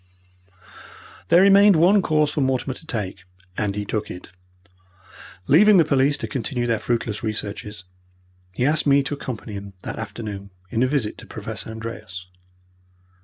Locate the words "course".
2.01-2.31